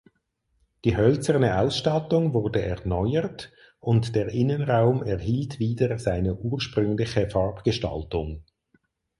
[0.83, 8.43] Die hölzerne Ausstattung wurde erneuert und der Innenraum erhielt wieder seine ursprüngliche Farbgestaltung.